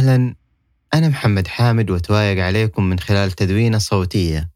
[0.00, 0.34] أهلا.
[0.94, 4.50] أنا محمد حامد وتوايق عليكم من خلال تدوينة صوتية.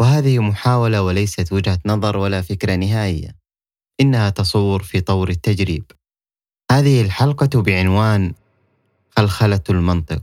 [0.00, 3.36] وهذه محاولة وليست وجهة نظر ولا فكرة نهائية.
[4.00, 5.84] إنها تصور في طور التجريب.
[6.72, 8.34] هذه الحلقة بعنوان
[9.16, 10.22] خلخلة المنطق.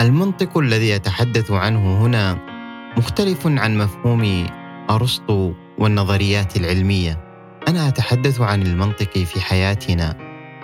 [0.00, 2.38] المنطق الذي يتحدث عنه هنا
[2.96, 4.46] مختلف عن مفهوم
[4.90, 7.29] أرسطو والنظريات العلمية.
[7.70, 10.16] أنا أتحدث عن المنطق في حياتنا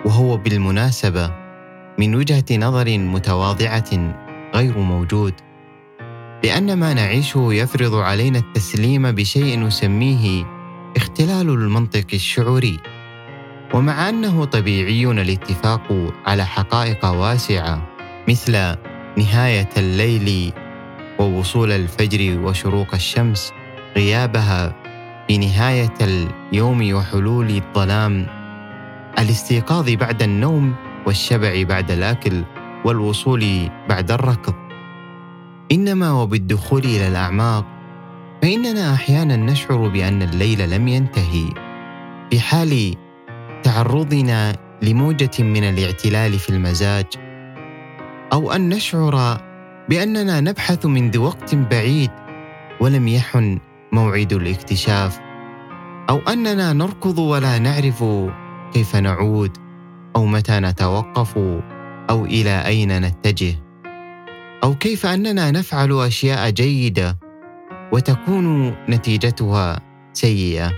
[0.05, 1.31] وهو بالمناسبة
[1.99, 4.15] من وجهة نظر متواضعة
[4.55, 5.33] غير موجود
[6.43, 10.45] لأن ما نعيشه يفرض علينا التسليم بشيء نسميه
[10.97, 12.79] اختلال المنطق الشعوري.
[13.73, 17.87] ومع أنه طبيعي الاتفاق على حقائق واسعة
[18.29, 18.75] مثل
[19.17, 20.53] نهاية الليل
[21.19, 23.53] ووصول الفجر وشروق الشمس
[23.95, 24.86] غيابها
[25.27, 28.27] في نهاية اليوم وحلول الظلام.
[29.19, 30.75] الاستيقاظ بعد النوم
[31.07, 32.43] والشبع بعد الأكل
[32.85, 34.53] والوصول بعد الركض.
[35.71, 37.65] إنما وبالدخول إلى الأعماق
[38.41, 41.45] فإننا أحيانا نشعر بأن الليل لم ينتهي.
[42.29, 42.95] في حال
[43.63, 47.05] تعرضنا لموجة من الاعتلال في المزاج
[48.33, 49.41] أو أن نشعر
[49.89, 52.11] بأننا نبحث منذ وقت بعيد
[52.79, 53.59] ولم يحن
[53.91, 55.19] موعد الاكتشاف
[56.09, 58.03] أو أننا نركض ولا نعرف
[58.73, 59.57] كيف نعود
[60.15, 61.37] أو متى نتوقف
[62.09, 63.55] أو إلى أين نتجه
[64.63, 67.17] أو كيف أننا نفعل أشياء جيدة
[67.91, 69.79] وتكون نتيجتها
[70.13, 70.71] سيئة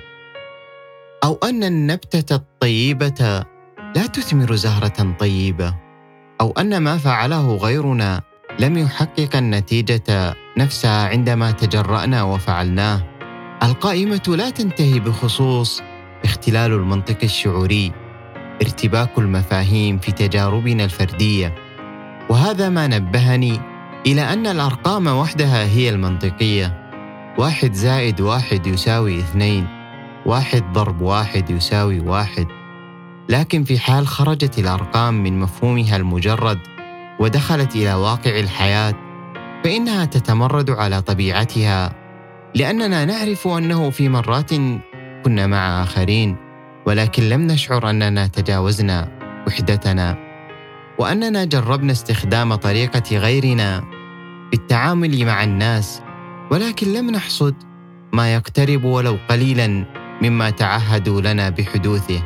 [1.23, 3.45] أو أن النبتة الطيبة
[3.95, 5.75] لا تثمر زهرة طيبة
[6.41, 8.21] أو أن ما فعله غيرنا
[8.59, 13.01] لم يحقق النتيجة نفسها عندما تجرأنا وفعلناه
[13.63, 15.81] القائمة لا تنتهي بخصوص
[16.23, 17.91] اختلال المنطق الشعوري
[18.61, 21.55] ارتباك المفاهيم في تجاربنا الفردية.
[22.29, 23.59] وهذا ما نبهني
[24.05, 26.91] إلى أن الأرقام وحدها هي المنطقية.
[27.37, 29.67] واحد زائد واحد يساوي اثنين
[30.25, 32.47] واحد ضرب واحد يساوي واحد.
[33.29, 36.59] لكن في حال خرجت الأرقام من مفهومها المجرد
[37.19, 39.08] ودخلت إلى واقع الحياة
[39.63, 41.93] فإنها تتمرد على طبيعتها
[42.55, 44.53] لأننا نعرف أنه في مرات
[45.25, 46.35] كنا مع آخرين
[46.85, 50.17] ولكن لم نشعر أننا تجاوزنا وحدتنا
[50.99, 53.81] وأننا جربنا استخدام طريقة غيرنا
[54.51, 56.01] في التعامل مع الناس
[56.51, 57.55] ولكن لم نحصد
[58.13, 59.85] ما يقترب ولو قليلا
[60.21, 62.23] مما تعهدوا لنا بحدوثه.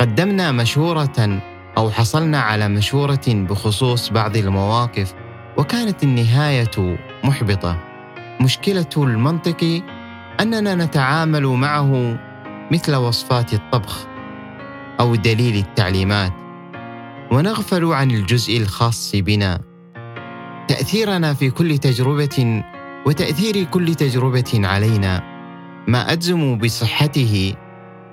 [0.00, 1.42] قدمنا مشورة
[1.78, 5.14] أو حصلنا على مشورة بخصوص بعض المواقف
[5.58, 7.78] وكانت النهاية محبطة.
[8.40, 9.82] مشكلة المنطق
[10.40, 12.18] أننا نتعامل معه
[12.72, 14.06] مثل وصفات الطبخ
[15.00, 16.32] أو دليل التعليمات
[17.32, 19.60] ونغفل عن الجزء الخاص بنا.
[20.68, 22.64] تأثيرنا في كل تجربة
[23.06, 25.22] وتأثير كل تجربة علينا
[25.88, 27.54] ما أجزم بصحته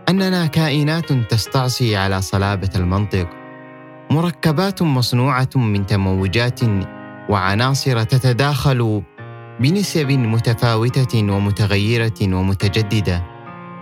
[0.10, 3.30] أننا كائنات تستعصي على صلابة المنطق
[4.12, 6.60] مركبات مصنوعة من تموجات
[7.30, 9.04] وعناصر تتداخل
[9.60, 13.24] بنسب متفاوتة ومتغيرة ومتجددة.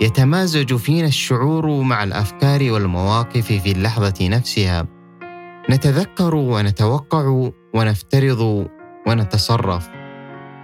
[0.02, 4.88] يتمازج فينا الشعور مع الأفكار والمواقف في اللحظة نفسها.
[5.70, 8.68] نتذكر ونتوقع ونفترض
[9.08, 9.90] ونتصرف.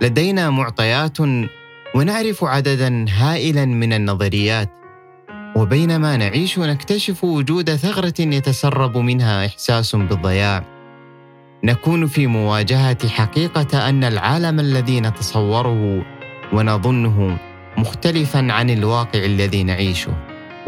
[0.01, 1.17] لدينا معطيات
[1.95, 4.69] ونعرف عددا هائلا من النظريات.
[5.55, 10.76] وبينما نعيش نكتشف وجود ثغرة يتسرب منها إحساس بالضياع.
[11.63, 16.06] نكون في مواجهة حقيقة أن العالم الذي نتصوره
[16.53, 17.38] ونظنه
[17.78, 20.13] مختلفا عن الواقع الذي نعيشه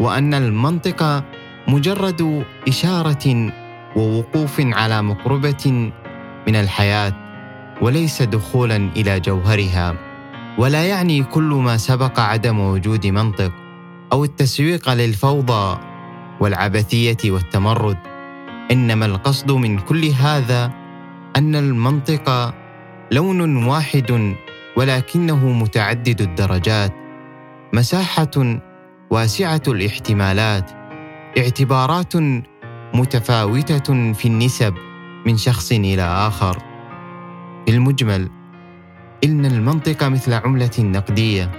[0.00, 1.24] وأن المنطق
[1.68, 3.52] مجرد إشارة
[3.96, 5.92] ووقوف على مقربة
[6.48, 7.12] من الحياة
[7.82, 9.94] وليس دخولا إلى جوهرها
[10.58, 13.52] ولا يعني كل ما سبق عدم وجود منطق
[14.12, 15.78] أو التسويق للفوضى
[16.40, 17.96] والعبثية والتمرد
[18.70, 20.79] إنما القصد من كل هذا
[21.36, 22.54] أن المنطق
[23.12, 24.34] لون واحد
[24.76, 26.92] ولكنه متعدد الدرجات
[27.72, 28.60] مساحة
[29.10, 30.70] واسعة الاحتمالات
[31.38, 32.12] اعتبارات
[32.94, 34.74] متفاوتة في النسب
[35.26, 36.58] من شخص إلى آخر.
[37.66, 38.30] في المجمل
[39.24, 41.50] إن المنطق مثل عملة نقدية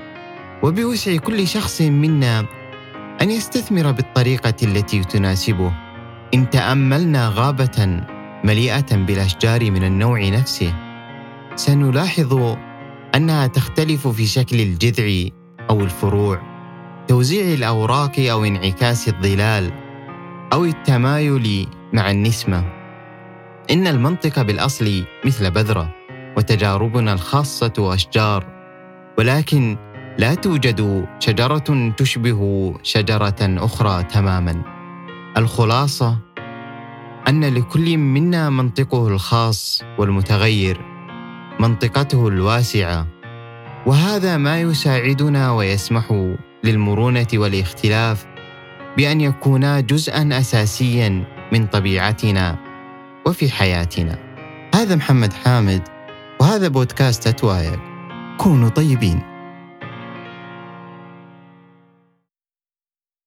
[0.64, 2.46] وبوسع كل شخص منا
[3.22, 5.72] أن يستثمر بالطريقة التي تناسبه.
[6.34, 8.04] إن تأملنا غابة
[8.44, 10.74] مليئة بالأشجار من النوع نفسه.
[11.56, 12.58] سنلاحظ
[13.16, 15.30] أنها تختلف في شكل الجذع
[15.70, 16.42] أو الفروع
[17.08, 19.72] توزيع الأوراق أو انعكاس الظلال
[20.54, 22.64] أو التمايل مع النسمة.
[23.72, 25.96] إن المنطق بالأصل مثل بذرة
[26.38, 28.46] وتجاربنا الخاصة أشجار
[29.18, 29.78] ولكن
[30.18, 34.64] لا توجد شجرة تشبه شجرة أخرى تماما.
[35.38, 36.31] الخلاصة
[37.28, 40.82] أن لكل منا منطقه الخاص والمتغير
[41.60, 43.08] منطقته الواسعة.
[43.86, 46.34] وهذا ما يساعدنا ويسمح
[46.64, 48.26] للمرونة والاختلاف
[48.98, 51.24] بأن يكونا جزءا أساسيا
[51.54, 52.58] من طبيعتنا
[53.26, 54.18] وفي حياتنا.
[54.76, 55.82] هذا محمد حامد
[56.40, 57.80] وهذا بودكاست أتوايق
[58.38, 59.31] كونوا طيبين.